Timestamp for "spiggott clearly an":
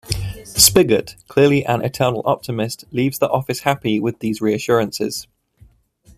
0.57-1.83